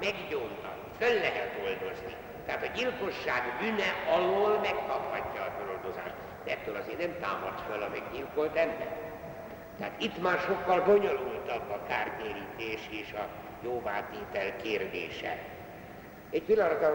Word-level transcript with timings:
meggyónta, 0.00 0.70
föl 0.98 1.14
lehet 1.14 1.52
oldozni. 1.64 2.14
Tehát 2.46 2.62
a 2.62 2.76
gyilkosság 2.76 3.42
bűne 3.60 3.90
alól 4.16 4.58
megkaphatja 4.58 5.42
a 5.42 5.54
feloldozást. 5.58 6.14
De 6.44 6.50
ettől 6.50 6.76
azért 6.76 6.98
nem 6.98 7.16
támad 7.20 7.58
föl 7.68 7.82
a 7.82 7.88
meggyilkolt 7.88 8.56
ember. 8.56 8.96
Tehát 9.78 10.02
itt 10.02 10.22
már 10.22 10.38
sokkal 10.38 10.80
bonyolultabb 10.80 11.70
a 11.70 11.80
kártérítés 11.88 12.80
és 12.90 13.12
a 13.12 13.28
jóvátétel 13.62 14.56
kérdése. 14.56 15.38
Egy 16.30 16.42
pillanatra 16.42 16.90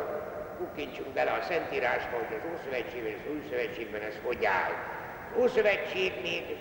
kukkintsunk 0.57 1.07
bele 1.07 1.31
a 1.31 1.41
Szentírásba, 1.41 2.17
hogy 2.17 2.37
az 2.37 2.49
Ószövetségben 2.53 3.11
és 3.11 3.17
az 3.25 3.31
Új 3.31 3.41
Szövetségben 3.49 4.01
ez 4.01 4.19
hogy 4.23 4.45
áll. 4.45 4.71
Az 5.31 5.41
Ószövetség 5.41 6.13
még 6.21 6.57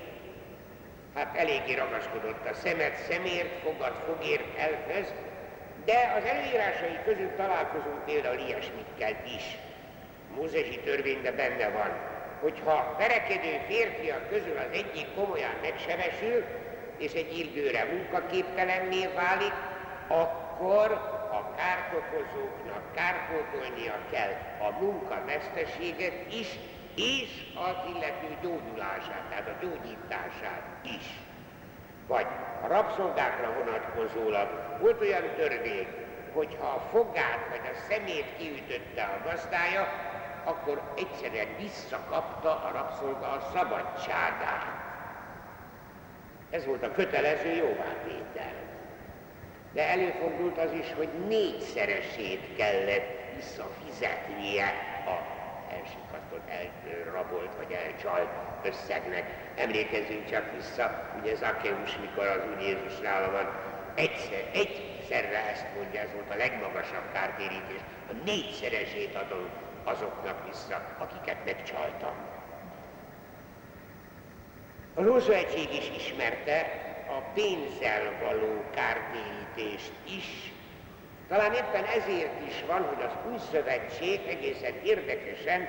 hát 1.15 1.37
eléggé 1.37 1.75
ragaszkodott 1.75 2.47
a 2.47 2.55
szemet 2.55 2.97
szemért, 2.97 3.59
fogad 3.63 3.95
fogért 4.07 4.59
elköz, 4.59 5.13
de 5.85 6.13
az 6.19 6.25
előírásai 6.25 6.99
között 7.05 7.37
találkozunk 7.37 8.05
például 8.05 8.39
ilyesmikkel 8.39 9.17
is. 9.37 9.57
Mózesi 10.35 10.81
törvényben 10.85 11.37
benne 11.37 11.69
van, 11.69 11.91
hogyha 12.41 12.95
verekedő 12.99 13.61
férfiak 13.69 14.29
közül 14.29 14.57
az 14.57 14.73
egyik 14.73 15.15
komolyan 15.15 15.55
megsebesül, 15.63 16.45
és 16.99 17.13
egy 17.13 17.39
időre 17.39 17.85
munkaképtelenné 17.85 19.09
válik, 19.15 19.55
akkor 20.09 20.91
a 21.33 21.55
kártokozóknak 21.57 22.95
kárpótolnia 22.95 23.99
kell 24.11 24.33
a 24.69 24.71
munkaveszteséget 24.81 26.33
is, 26.33 26.49
és 26.97 27.29
az 27.55 27.77
illető 27.95 28.37
gyógyulását, 28.43 29.25
tehát 29.29 29.49
a 29.49 29.65
gyógyítását 29.65 30.65
is. 30.83 31.30
Vagy 32.11 32.27
a 32.63 32.67
rabszolgákra 32.67 33.53
vonatkozólag 33.53 34.49
volt 34.81 35.01
olyan 35.01 35.35
törvény, 35.37 35.87
hogyha 36.33 36.67
a 36.67 36.81
fogát 36.91 37.49
vagy 37.51 37.71
a 37.73 37.79
szemét 37.89 38.37
kiütötte 38.39 39.03
a 39.03 39.29
gazdája, 39.29 39.89
akkor 40.45 40.83
egyszerűen 40.97 41.57
visszakapta 41.59 42.51
a 42.51 42.71
rabszolga 42.73 43.27
a 43.27 43.51
szabadságát. 43.55 44.67
Ez 46.51 46.67
volt 46.67 46.83
a 46.83 46.93
kötelező 46.93 47.55
jóvátétel. 47.55 48.53
De 49.73 49.89
előfordult 49.89 50.59
az 50.59 50.73
is, 50.73 50.93
hogy 50.97 51.09
négyszeresét 51.29 52.57
kellett 52.57 53.35
visszafizetnie 53.35 54.67
a 55.07 55.40
elsikasztott, 55.79 56.49
elrabolt 56.49 57.55
vagy 57.57 57.73
elcsalt 57.73 58.29
összegnek. 58.63 59.25
Emlékezzünk 59.57 60.31
csak 60.31 60.53
vissza, 60.57 61.11
ugye 61.21 61.35
Zakeus, 61.35 61.97
mikor 61.97 62.27
az 62.27 62.41
Úr 62.53 62.61
Jézus 62.61 62.99
nála 62.99 63.31
van, 63.31 63.47
egyszer, 63.95 64.51
egyszerre 64.53 65.51
ezt 65.51 65.67
mondja, 65.77 66.01
ez 66.01 66.13
volt 66.15 66.31
a 66.31 66.37
legmagasabb 66.37 67.13
kártérítés, 67.13 67.81
a 68.09 68.13
négyszeresét 68.25 69.15
adom 69.15 69.49
azoknak 69.85 70.49
vissza, 70.49 70.83
akiket 70.99 71.45
megcsaltam. 71.45 72.15
Az 74.95 75.07
Ószövetség 75.07 75.75
is 75.75 75.91
ismerte 75.97 76.89
a 77.09 77.21
pénzzel 77.35 78.19
való 78.23 78.65
kártérítést 78.75 79.93
is, 80.07 80.53
talán 81.31 81.53
éppen 81.53 81.85
ezért 81.85 82.47
is 82.47 82.65
van, 82.67 82.83
hogy 82.83 83.05
az 83.05 83.31
új 83.31 83.39
szövetség 83.53 84.21
egészen 84.29 84.75
érdekesen 84.83 85.69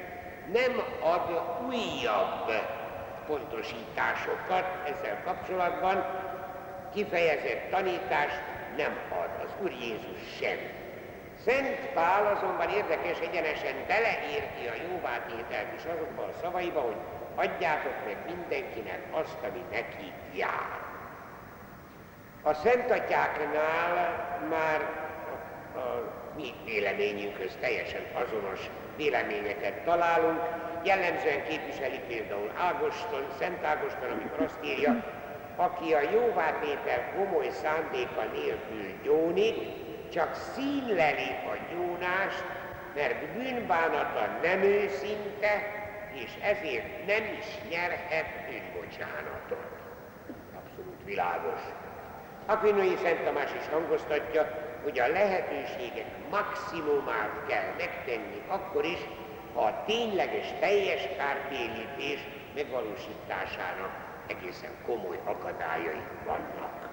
nem 0.54 0.84
ad 1.00 1.42
újabb 1.68 2.52
pontosításokat 3.28 4.66
ezzel 4.86 5.22
kapcsolatban, 5.24 6.06
kifejezett 6.94 7.70
tanítást 7.70 8.42
nem 8.78 8.98
ad 9.10 9.46
az 9.46 9.52
Úr 9.62 9.72
Jézus 9.72 10.38
sem. 10.40 10.58
Szent 11.46 11.80
Pál 11.94 12.36
azonban 12.36 12.70
érdekes 12.70 13.20
egyenesen 13.20 13.76
beleérti 13.88 14.68
a 14.68 14.82
jóvátételt 14.90 15.74
is 15.78 15.84
azokban 15.84 16.30
a 16.30 16.40
szavaiba, 16.42 16.82
hogy 16.82 16.98
adjátok 17.36 17.94
meg 18.06 18.18
mindenkinek 18.26 19.00
azt, 19.12 19.38
ami 19.50 19.64
neki 19.72 20.12
jár. 20.34 20.80
A 22.44 22.54
szentatyáknál 22.54 24.40
már 24.50 25.01
a 25.76 26.14
mi 26.36 26.54
véleményünkhöz 26.66 27.58
teljesen 27.60 28.02
azonos 28.14 28.60
véleményeket 28.98 29.74
találunk. 29.74 30.42
Jellemzően 30.84 31.44
képviseli 31.44 32.00
például 32.08 32.52
Ágoston, 32.58 33.26
Szent 33.40 33.64
Ágoston, 33.64 34.12
amikor 34.12 34.42
azt 34.46 34.60
írja, 34.64 35.04
aki 35.56 35.94
a 35.94 36.02
jóvátétel 36.12 37.14
komoly 37.16 37.50
szándéka 37.50 38.24
nélkül 38.34 39.02
gyónik, 39.04 39.56
csak 40.14 40.36
színleli 40.36 41.30
a 41.46 41.74
gyónást, 41.74 42.44
mert 42.96 43.26
bűnbánata 43.26 44.28
nem 44.42 44.62
őszinte, 44.62 45.80
és 46.14 46.32
ezért 46.42 47.06
nem 47.06 47.24
is 47.40 47.46
nyerhet 47.70 48.26
bűnbocsánatot. 48.50 49.68
Abszolút 50.56 51.04
világos. 51.06 51.62
Aquinoi 52.46 52.96
Szent 53.04 53.24
Tamás 53.24 53.52
is 53.60 53.68
hangoztatja, 53.72 54.71
hogy 54.84 55.00
a 55.00 55.08
lehetőségek 55.08 56.06
maximumát 56.30 57.32
kell 57.48 57.74
megtenni 57.78 58.42
akkor 58.48 58.86
is, 58.86 59.00
ha 59.54 59.62
a 59.62 59.84
tényleges 59.86 60.48
teljes 60.60 61.08
kártérítés 61.18 62.20
megvalósításának 62.56 63.92
egészen 64.28 64.72
komoly 64.86 65.20
akadályai 65.24 66.02
vannak. 66.26 66.90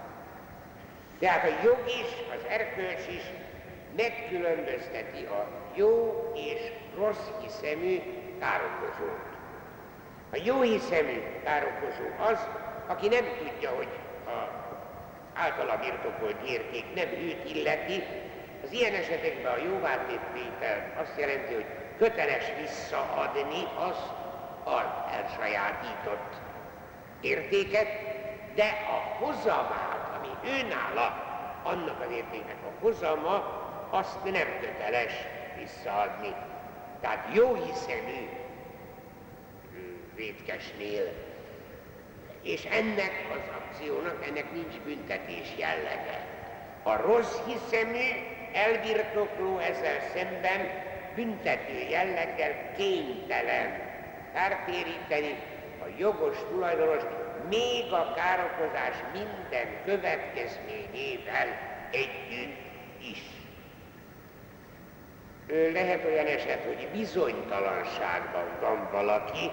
Tehát 1.19 1.45
a 1.45 1.63
jog 1.65 1.79
is, 1.87 2.11
az 2.35 2.45
erkölcs 2.49 3.07
is 3.09 3.23
megkülönbözteti 3.97 5.25
a 5.25 5.49
jó 5.75 6.23
és 6.35 6.61
rossz 6.97 7.27
hiszemű 7.43 8.01
károkozót. 8.41 9.27
A 10.33 10.39
jó 10.45 10.61
hiszemű 10.61 11.23
károkozó 11.45 12.31
az, 12.31 12.47
aki 12.87 13.09
nem 13.09 13.25
tudja, 13.39 13.71
hogy 13.71 13.89
általa 15.39 15.77
birtokolt 15.77 16.49
érték 16.49 16.85
nem 16.95 17.09
őt 17.09 17.55
illeti, 17.55 18.03
az 18.65 18.73
ilyen 18.73 18.95
esetekben 18.95 19.53
a 19.53 19.63
jóvátétel 19.65 20.93
azt 21.01 21.19
jelenti, 21.19 21.55
hogy 21.55 21.67
köteles 21.99 22.45
visszaadni 22.61 23.63
azt 23.75 24.13
az 24.65 24.85
elsajátított 25.13 26.35
értéket, 27.21 27.89
de 28.55 28.65
a 28.65 29.25
hozamát, 29.25 30.11
ami 30.19 30.51
őnála, 30.59 31.27
annak 31.63 32.01
az 32.01 32.11
értéknek 32.11 32.57
a 32.65 32.81
hozama, 32.81 33.67
azt 33.91 34.25
nem 34.25 34.47
köteles 34.61 35.13
visszaadni. 35.59 36.35
Tehát 37.01 37.35
jó 37.35 37.55
hiszemű 37.55 38.29
vétkesnél 40.15 41.13
és 42.49 42.65
ennek 42.65 43.13
az 43.33 43.41
akciónak, 43.61 44.27
ennek 44.29 44.53
nincs 44.53 44.79
büntetés 44.85 45.49
jellege. 45.59 46.27
A 46.83 46.97
rossz 46.97 47.37
hiszemű 47.47 48.09
elbirtokló 48.53 49.59
ezzel 49.59 50.01
szemben 50.15 50.71
büntető 51.15 51.79
jelleggel 51.91 52.73
kénytelen 52.77 53.81
kártéríteni 54.35 55.39
a 55.83 55.87
jogos 55.99 56.37
tulajdonos 56.51 57.03
még 57.49 57.93
a 57.93 58.13
károkozás 58.15 58.97
minden 59.13 59.67
következményével 59.85 61.49
együtt 61.91 62.57
is. 63.01 63.23
Lehet 65.73 66.05
olyan 66.05 66.27
eset, 66.27 66.65
hogy 66.65 66.89
bizonytalanságban 66.93 68.59
van 68.61 68.89
valaki, 68.93 69.51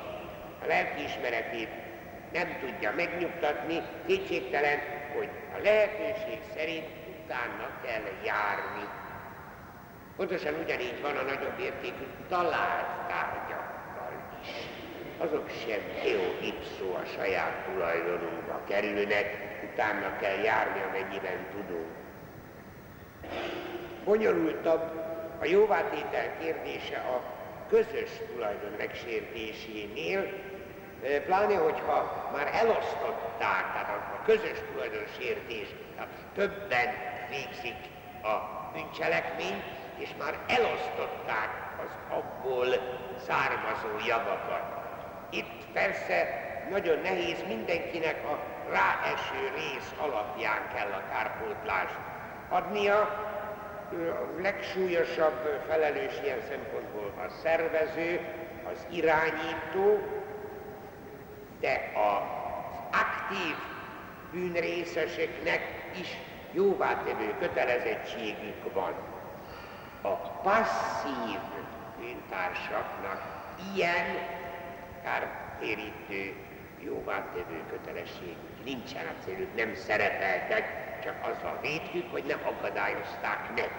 a 0.64 0.66
lelkiismeretét 0.68 1.85
nem 2.36 2.58
tudja 2.60 2.92
megnyugtatni, 2.96 3.82
kétségtelen, 4.08 4.80
hogy 5.16 5.30
a 5.58 5.60
lehetőség 5.64 6.40
szerint 6.56 6.88
utána 7.24 7.68
kell 7.84 8.06
járni. 8.26 8.86
Pontosan 10.16 10.54
ugyanígy 10.64 11.02
van 11.02 11.18
a 11.18 11.22
nagyobb 11.22 11.60
értékű 11.60 12.06
talált 12.30 13.08
tárgyakkal 13.08 14.14
is. 14.42 14.48
Azok 15.18 15.50
sem 15.50 15.82
eo 16.12 16.48
ipszó 16.48 16.94
a 16.94 17.06
saját 17.16 17.66
tulajdonunkba 17.66 18.62
kerülnek, 18.68 19.28
utána 19.72 20.18
kell 20.18 20.38
járni, 20.44 20.82
amennyiben 20.90 21.48
tudunk. 21.52 21.92
Bonyolultabb 24.04 25.04
a 25.40 25.46
jóvátétel 25.46 26.38
kérdése 26.40 26.98
a 26.98 27.22
közös 27.70 28.10
tulajdon 28.34 28.74
megsértésénél, 28.78 30.32
pláne, 31.26 31.56
hogyha 31.56 32.30
már 32.34 32.50
elosztották, 32.54 33.64
tehát 33.74 33.90
a 33.90 34.26
közös 34.26 34.58
tulajdonosértés, 34.72 35.68
tehát 35.96 36.12
többen 36.34 36.88
végzik 37.30 37.80
a 38.24 38.36
bűncselekményt, 38.74 39.64
és 39.98 40.10
már 40.20 40.38
elosztották 40.48 41.50
az 41.86 42.18
abból 42.18 42.68
származó 43.28 44.08
javakat. 44.08 44.64
Itt 45.30 45.66
persze 45.74 46.44
nagyon 46.70 47.00
nehéz 47.00 47.44
mindenkinek 47.48 48.24
a 48.26 48.40
ráeső 48.70 49.52
rész 49.56 49.94
alapján 50.00 50.70
kell 50.76 50.92
a 50.92 51.04
kárpótlást 51.12 51.98
adnia, 52.50 53.00
a 53.92 54.42
legsúlyosabb 54.42 55.64
felelős 55.68 56.14
ilyen 56.24 56.42
szempontból 56.50 57.14
a 57.26 57.30
szervező, 57.44 58.20
az 58.74 58.86
irányító, 58.90 60.00
de 61.66 61.92
az 62.00 62.22
aktív 62.92 63.56
bűnrészeseknek 64.32 65.62
is 66.00 66.08
jóvátevő 66.52 67.36
kötelezettségük 67.40 68.74
van. 68.74 68.94
A 70.02 70.16
passzív 70.18 71.40
bűntársaknak 72.00 73.22
ilyen 73.76 74.06
kártérítő 75.04 76.36
jóvátevő 76.84 77.64
kötelességük 77.70 78.64
nincsen, 78.64 79.06
a 79.06 79.24
céljuk 79.26 79.56
nem 79.56 79.76
szerepeltek, 79.76 80.64
csak 81.04 81.16
azzal 81.22 81.60
védjük, 81.62 82.12
hogy 82.12 82.24
nem 82.24 82.40
akadályozták 82.46 83.50
meg. 83.56 83.72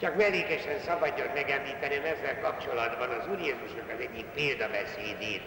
Csak 0.00 0.16
mellékesen 0.16 0.78
szabadjon 0.78 1.28
megemlítenem 1.34 2.04
ezzel 2.04 2.40
kapcsolatban 2.40 3.08
az 3.08 3.28
Úr 3.28 3.40
Jézusnak 3.40 3.90
az 3.94 4.00
egyik 4.00 4.24
példabeszédét, 4.24 5.42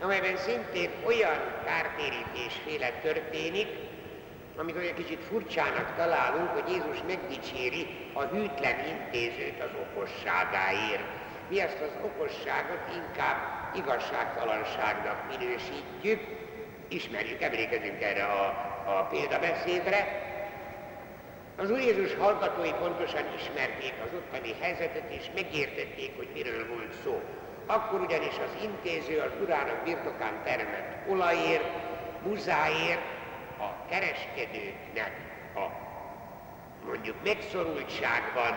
amelyben 0.00 0.36
szintén 0.36 0.90
olyan 1.06 1.38
kártérítésféle 1.64 2.90
történik, 3.02 3.68
amit 4.56 4.76
olyan 4.76 4.94
kicsit 4.94 5.24
furcsának 5.24 5.96
találunk, 5.96 6.48
hogy 6.48 6.68
Jézus 6.68 7.02
megdicséri 7.06 7.86
a 8.12 8.22
hűtlen 8.22 8.86
intézőt 8.86 9.60
az 9.60 9.70
okosságáért. 9.80 11.04
Mi 11.48 11.60
ezt 11.60 11.80
az 11.80 11.90
okosságot 12.04 12.80
inkább 12.94 13.36
igazságtalanságnak 13.74 15.38
minősítjük, 15.38 16.20
ismerjük, 16.88 17.42
emlékezünk 17.42 18.02
erre 18.02 18.24
a, 18.24 18.46
a 18.86 19.02
példabeszédre. 19.10 20.26
Az 21.56 21.70
Úr 21.70 21.78
Jézus 21.78 22.14
hallgatói 22.14 22.72
pontosan 22.72 23.24
ismerték 23.36 23.94
az 24.04 24.10
ottani 24.16 24.54
helyzetet, 24.60 25.12
és 25.12 25.24
megértették, 25.34 26.16
hogy 26.16 26.28
miről 26.34 26.68
volt 26.68 26.92
szó. 27.04 27.22
Akkor 27.70 28.00
ugyanis 28.00 28.38
az 28.38 28.62
intéző 28.62 29.18
az 29.18 29.32
urának 29.42 29.82
birtokán 29.84 30.42
termett 30.44 31.08
olajért, 31.08 31.70
buzáért 32.22 33.02
a 33.58 33.86
kereskedőknek 33.88 35.12
a 35.54 35.66
mondjuk 36.86 37.16
megszorultságban 37.24 38.56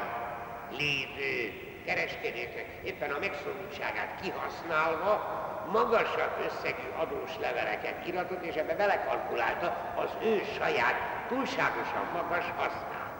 lévő 0.69 1.53
kereskedőknek 1.85 2.65
éppen 2.83 3.11
a 3.11 3.19
megszorultságát 3.19 4.21
kihasználva 4.21 5.39
magasabb 5.71 6.45
összegű 6.45 6.87
adós 6.97 7.31
leveleket 7.39 8.07
iratott, 8.07 8.43
és 8.43 8.55
ebbe 8.55 8.75
belekalkulálta 8.75 9.93
az 9.95 10.09
ő 10.23 10.41
saját 10.57 10.95
túlságosan 11.27 12.05
magas 12.13 12.45
hasznát. 12.57 13.11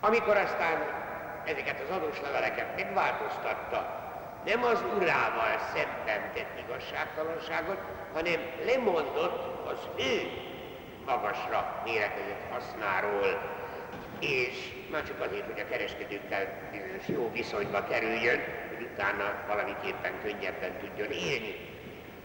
Amikor 0.00 0.36
aztán 0.36 1.02
ezeket 1.44 1.80
az 1.80 1.96
adós 1.96 2.20
leveleket 2.20 2.76
megváltoztatta, 2.76 4.03
nem 4.44 4.64
az 4.64 4.84
urával 4.96 5.58
szemben 5.74 6.32
tett 6.34 6.58
igazságtalanságot, 6.66 7.78
hanem 8.12 8.40
lemondott 8.66 9.66
az 9.66 9.78
ő 9.98 10.30
magasra 11.06 11.82
méretezett 11.84 12.50
hasznáról, 12.50 13.62
és 14.20 14.72
már 14.90 15.02
csak 15.02 15.20
azért, 15.20 15.46
hogy 15.52 15.60
a 15.60 15.68
kereskedőkkel 15.68 16.70
bizonyos 16.70 17.08
jó 17.08 17.30
viszonyba 17.32 17.84
kerüljön, 17.84 18.40
hogy 18.68 18.88
utána 18.92 19.34
valamiképpen 19.46 20.12
könnyebben 20.22 20.78
tudjon 20.78 21.10
élni. 21.10 21.72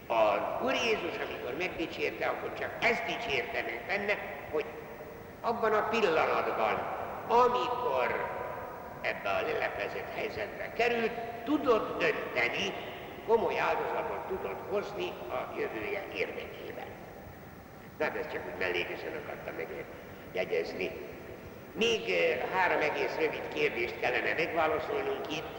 A 0.06 0.62
Úr 0.62 0.72
Jézus, 0.72 1.14
amikor 1.26 1.54
megdicsérte, 1.58 2.26
akkor 2.26 2.52
csak 2.58 2.70
ezt 2.80 3.04
dicsérte 3.04 3.62
meg 3.62 3.84
benne, 3.86 4.18
hogy 4.50 4.64
abban 5.40 5.72
a 5.72 5.88
pillanatban, 5.88 6.98
amikor 7.28 8.38
ebbe 9.02 9.30
a 9.30 9.42
lelepezett 9.42 10.14
helyzetbe 10.14 10.72
került, 10.72 11.12
tudott 11.44 11.98
dönteni, 11.98 12.74
komoly 13.26 13.58
áldozatot 13.58 14.26
tudott 14.28 14.60
hozni 14.70 15.12
a 15.28 15.58
jövője 15.58 16.04
érdekében. 16.14 16.86
Tehát 17.98 18.16
ezt 18.16 18.32
csak 18.32 18.42
úgy 18.46 18.58
mellékesen 18.58 19.12
akartam 19.24 19.54
megjegyezni. 19.54 20.90
Még 21.72 22.00
három 22.52 22.80
egész 22.80 23.16
rövid 23.18 23.48
kérdést 23.54 24.00
kellene 24.00 24.32
megválaszolnunk 24.34 25.36
itt, 25.36 25.58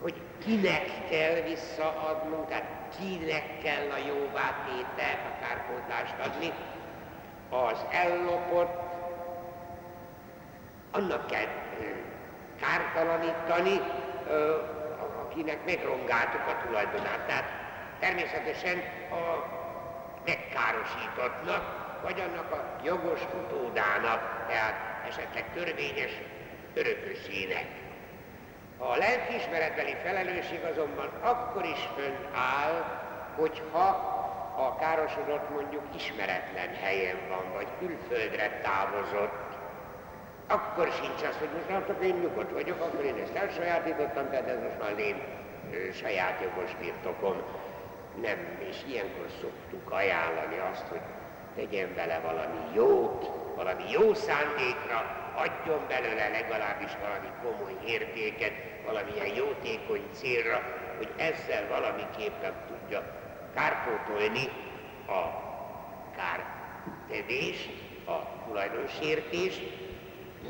hogy 0.00 0.14
kinek 0.44 1.08
kell 1.10 1.40
visszaadnunk, 1.40 2.48
tehát 2.48 2.96
kinek 2.98 3.58
kell 3.62 3.90
a 3.90 4.06
jóvátételt, 4.06 5.20
a 5.24 5.44
kárpótlást 5.44 6.14
adni, 6.24 6.52
az 7.50 7.84
ellopott, 7.90 8.86
annak 10.90 11.26
kell 11.26 11.46
kártalanítani, 12.60 13.80
akinek 15.24 15.64
megrongáltuk 15.64 16.46
a 16.46 16.66
tulajdonát. 16.66 17.26
Tehát 17.26 17.50
természetesen 18.00 18.82
a 19.10 19.56
megkárosítottnak, 20.24 21.86
vagy 22.02 22.20
annak 22.20 22.52
a 22.52 22.84
jogos 22.84 23.20
utódának, 23.44 24.46
tehát 24.48 25.06
esetleg 25.08 25.44
törvényes 25.54 26.12
örökösének. 26.74 27.66
A 28.78 28.96
lelkiismeretbeli 28.96 29.96
felelősség 30.02 30.60
azonban 30.64 31.08
akkor 31.22 31.64
is 31.64 31.88
áll, 32.34 32.84
hogyha 33.36 34.16
a 34.56 34.76
károsodott 34.76 35.50
mondjuk 35.50 35.82
ismeretlen 35.94 36.74
helyen 36.82 37.18
van, 37.28 37.52
vagy 37.54 37.66
külföldre 37.78 38.60
távozott, 38.62 39.47
akkor 40.48 40.88
sincs 40.92 41.22
az, 41.28 41.36
hogy 41.38 41.48
most 41.54 41.68
látok, 41.68 42.04
én 42.04 42.14
nyugodt 42.14 42.52
vagyok, 42.52 42.80
akkor 42.80 43.04
én 43.04 43.22
ezt 43.22 43.34
elsajátítottam, 43.34 44.30
tehát 44.30 44.48
ez 44.48 44.62
most 44.62 44.78
már 44.80 44.98
én 44.98 45.22
saját 45.92 46.40
jogos 46.42 46.74
birtokom. 46.80 47.36
Nem, 48.22 48.38
és 48.68 48.76
ilyenkor 48.88 49.26
szoktuk 49.40 49.90
ajánlani 49.90 50.58
azt, 50.72 50.86
hogy 50.86 51.00
tegyen 51.54 51.94
vele 51.94 52.20
valami 52.20 52.58
jót, 52.74 53.30
valami 53.56 53.82
jó 53.90 54.14
szándékra, 54.14 55.16
adjon 55.34 55.84
belőle 55.88 56.28
legalábbis 56.28 56.90
valami 57.00 57.28
komoly 57.42 57.76
értéket, 57.86 58.52
valamilyen 58.86 59.34
jótékony 59.34 60.02
célra, 60.12 60.62
hogy 60.96 61.12
ezzel 61.16 61.68
valamiképpen 61.68 62.52
tudja 62.68 63.02
kárpótolni 63.54 64.48
a 65.06 65.22
kártevést, 66.16 67.70
a 68.06 68.44
tulajdonsértést, 68.46 69.62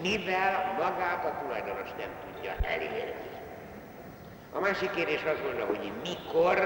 mivel 0.03 0.75
magát 0.79 1.25
a 1.25 1.39
tulajdonos 1.43 1.91
nem 1.99 2.11
tudja 2.25 2.55
elérni. 2.63 3.31
A 4.53 4.61
másik 4.61 4.91
kérdés 4.91 5.23
az 5.25 5.41
volna, 5.43 5.65
hogy 5.65 5.93
mikor 6.03 6.57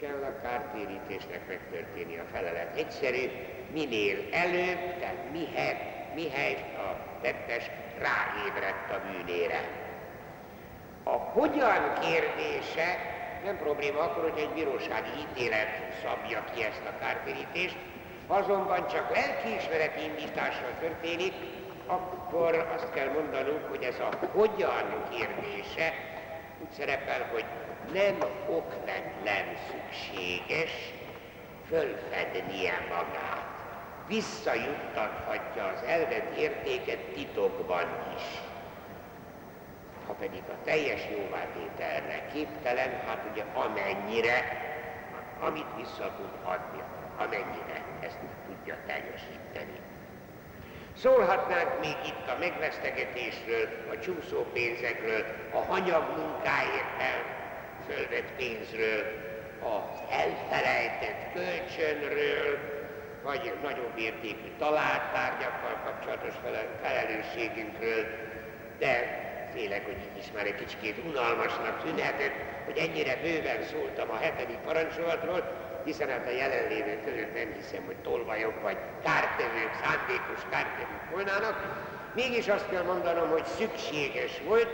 kell 0.00 0.22
a 0.22 0.40
kártérítésnek 0.42 1.48
megtörténni 1.48 2.18
a 2.18 2.24
felelet. 2.32 2.76
Egyszerű, 2.76 3.30
minél 3.72 4.18
előbb, 4.32 4.98
tehát 4.98 5.30
mihely, 5.32 5.76
mihely 6.14 6.74
a 6.76 6.96
tettes 7.20 7.70
ráébredt 7.98 8.90
a 8.90 9.00
bűnére. 9.10 9.60
A 11.02 11.10
hogyan 11.10 11.92
kérdése 12.00 12.98
nem 13.44 13.58
probléma 13.58 14.00
akkor, 14.00 14.30
hogy 14.30 14.40
egy 14.40 14.52
bírósági 14.54 15.10
ítélet 15.20 15.68
szabja 16.02 16.44
ki 16.54 16.64
ezt 16.64 16.82
a 16.86 16.98
kártérítést, 16.98 17.76
azonban 18.32 18.86
csak 18.86 19.14
lelkiismereti 19.14 20.04
indítással 20.04 20.70
történik, 20.80 21.34
akkor 21.86 22.70
azt 22.74 22.92
kell 22.92 23.12
mondanunk, 23.12 23.68
hogy 23.68 23.82
ez 23.82 24.00
a 24.00 24.26
hogyan 24.32 25.04
kérdése 25.10 25.92
úgy 26.60 26.70
szerepel, 26.70 27.28
hogy 27.32 27.44
nem 27.92 28.16
okvetlen 28.48 29.44
szükséges 29.70 30.70
fölfednie 31.68 32.86
magát. 32.88 33.50
Visszajuttathatja 34.06 35.64
az 35.64 35.82
elvett 35.86 36.36
értéket 36.36 36.98
titokban 36.98 37.86
is. 38.16 38.22
Ha 40.06 40.12
pedig 40.12 40.42
a 40.48 40.64
teljes 40.64 41.00
jóvátételre 41.10 42.26
képtelen, 42.32 42.90
hát 43.06 43.26
ugye 43.32 43.44
amennyire, 43.54 44.60
amit 45.40 45.76
vissza 45.76 46.12
tud 46.16 46.30
adni, 46.44 46.82
amennyire 47.24 47.78
ezt 48.00 48.18
tudja 48.46 48.76
teljesíteni. 48.86 49.80
Szólhatnánk 50.96 51.80
még 51.80 51.96
itt 52.06 52.28
a 52.28 52.36
megvesztegetésről, 52.38 53.68
a 53.92 53.98
csúszó 53.98 54.42
pénzekről, 54.52 55.24
a 55.52 55.58
hanyag 55.58 56.04
munkáért 56.16 57.00
el 57.10 57.20
fölvett 57.88 58.30
pénzről, 58.36 59.02
az 59.62 59.98
elfelejtett 60.10 61.32
kölcsönről, 61.34 62.58
vagy 63.22 63.52
nagyobb 63.62 63.98
értékű 63.98 64.50
találtárgyakkal 64.58 65.80
kapcsolatos 65.84 66.34
felelősségünkről, 66.82 68.06
de 68.78 69.20
félek, 69.54 69.84
hogy 69.84 69.96
így 69.96 70.18
is 70.18 70.32
már 70.34 70.46
egy 70.46 70.54
kicsit 70.54 71.04
unalmasnak 71.04 71.82
tűnhetett, 71.82 72.34
hogy 72.64 72.78
ennyire 72.78 73.16
bőven 73.22 73.62
szóltam 73.62 74.10
a 74.10 74.16
hetedik 74.16 74.56
parancsolatról, 74.56 75.61
hiszen 75.84 76.08
hát 76.08 76.26
a 76.26 76.30
jelenlévők 76.30 77.04
között 77.04 77.34
nem 77.34 77.52
hiszem, 77.56 77.84
hogy 77.86 77.96
tolvajok 77.96 78.62
vagy 78.62 78.76
kártevők, 79.04 79.72
szándékos 79.82 80.42
kártevők 80.50 81.10
volnának. 81.10 81.56
Mégis 82.14 82.48
azt 82.48 82.68
kell 82.70 82.82
mondanom, 82.82 83.28
hogy 83.28 83.44
szükséges 83.44 84.40
volt, 84.46 84.70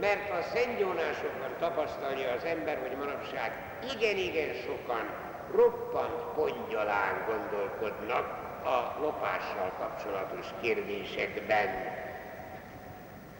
mert 0.00 0.30
a 0.30 0.42
szentgyónásokban 0.54 1.50
tapasztalja 1.58 2.32
az 2.32 2.44
ember, 2.44 2.78
hogy 2.80 2.96
manapság 2.96 3.52
igen-igen 3.94 4.54
sokan 4.54 5.10
roppant 5.54 6.22
pongyalán 6.34 7.24
gondolkodnak 7.26 8.26
a 8.64 9.00
lopással 9.00 9.72
kapcsolatos 9.78 10.46
kérdésekben. 10.60 11.68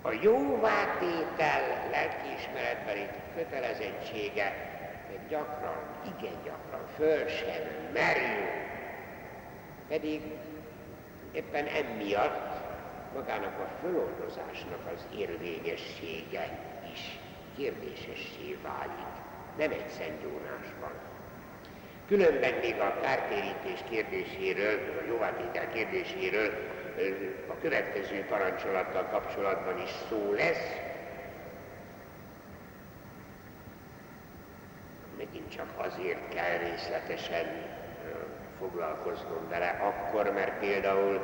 A 0.03 0.11
jóvátétel 0.23 1.89
lelkiismeretbeli 1.91 3.07
kötelezettsége 3.37 4.79
gyakran, 5.31 5.83
igen 6.19 6.43
gyakran 6.45 6.87
föl 6.97 7.29
sem 7.29 7.63
merül. 7.93 8.49
Pedig 9.89 10.23
éppen 11.33 11.67
emiatt 11.67 12.61
magának 13.15 13.59
a 13.59 13.69
föloldozásnak 13.81 14.93
az 14.95 15.07
érvényessége 15.19 16.59
is 16.93 17.19
kérdésessé 17.57 18.59
válik, 18.63 19.15
nem 19.59 19.71
egy 19.71 19.89
szentgyónásban. 19.89 20.93
Különben 22.07 22.55
még 22.55 22.81
a 22.81 23.01
kártérítés 23.03 23.85
kérdéséről, 23.91 24.79
a 25.03 25.07
jóvátétel 25.07 25.71
kérdéséről 25.73 26.51
a 27.49 27.59
következő 27.61 28.25
parancsolattal 28.29 29.05
kapcsolatban 29.11 29.83
is 29.83 29.91
szó 30.09 30.33
lesz. 30.33 30.90
Megint 35.33 35.55
csak 35.57 35.69
azért 35.77 36.35
kell 36.35 36.59
részletesen 36.59 37.47
foglalkoznom 38.59 39.49
vele, 39.49 39.81
akkor, 39.83 40.33
mert 40.33 40.59
például 40.59 41.21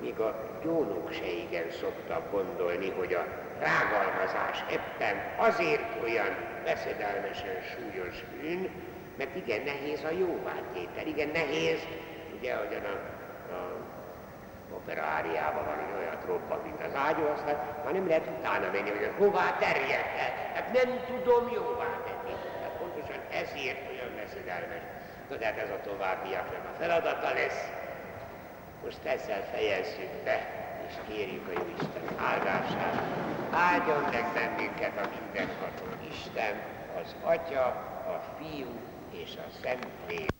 míg 0.00 0.20
a 0.20 0.58
gyónok 0.62 1.12
se 1.12 1.26
igen 1.26 1.70
szoktak 1.70 2.30
gondolni, 2.30 2.90
hogy 2.90 3.12
a 3.12 3.26
rágalmazás 3.58 4.64
ebben 4.68 5.16
azért 5.36 6.02
olyan 6.02 6.36
veszedelmesen 6.64 7.62
súlyos 7.62 8.24
bűn, 8.40 8.70
mert 9.18 9.36
igen 9.36 9.62
nehéz 9.62 10.04
a 10.04 10.10
jóvátétel, 10.10 11.06
igen 11.06 11.28
nehéz, 11.28 11.86
ugye 12.38 12.54
ahogyan 12.54 12.84
a, 12.84 12.96
a 13.54 13.76
opera 14.74 15.02
áriában 15.02 15.64
van, 15.64 15.74
hogy 15.74 16.00
olyat 16.02 16.24
robban, 16.26 16.58
mint 16.62 16.82
az 16.86 16.94
ágyú, 16.94 17.24
aztán 17.34 17.56
már 17.84 17.92
nem 17.92 18.08
lehet 18.08 18.28
utána 18.38 18.70
menni, 18.72 18.90
hogy 18.90 19.10
hová 19.18 19.56
terjed 19.58 20.06
el. 20.18 20.32
Hát 20.54 20.72
nem 20.72 21.00
tudom 21.06 21.50
jóvá 21.54 22.00
tenni. 22.04 22.15
Ezért 23.42 23.90
olyan 23.90 24.14
veszedelmes. 24.16 24.82
Na 25.28 25.36
de 25.36 25.44
hát 25.44 25.58
ez 25.58 25.70
a 25.70 25.80
továbbiaknak 25.88 26.64
a 26.72 26.76
feladata 26.78 27.32
lesz, 27.32 27.68
most 28.84 29.04
ezzel 29.04 29.44
fejezzük 29.52 30.10
be, 30.24 30.38
és 30.88 30.94
kérjük 31.08 31.48
a 31.48 31.52
Jó 31.52 31.66
Isten 31.74 32.18
áldását. 32.18 33.02
Áldjon 33.52 34.02
meg 34.02 34.24
bennünket 34.34 34.96
a 34.96 35.08
mindenható 35.18 35.84
Isten, 36.10 36.54
az 37.02 37.14
Atya, 37.22 37.66
a 38.06 38.22
Fiú 38.38 38.70
és 39.10 39.36
a 39.36 39.50
Szentlélek. 39.62 40.35